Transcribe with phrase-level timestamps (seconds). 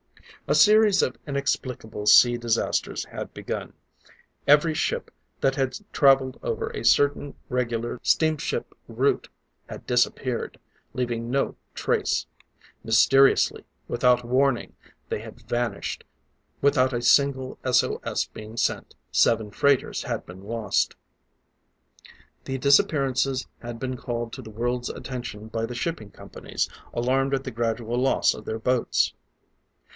[0.47, 3.73] A series of inexplicable sea disasters had begun.
[4.47, 9.29] Every ship that had traveled over a certain, regular steamship route,
[9.69, 10.59] had disappeared,
[10.93, 12.25] leaving no trace.
[12.83, 14.75] Mysteriously, without warning,
[15.07, 16.03] they had vanished;
[16.61, 20.95] without a single S O S being sent, seven freighters had been lost.
[22.45, 27.43] The disappearances had been called to the world's attention by the shipping companies, alarmed at
[27.43, 29.13] the gradual loss of their boats.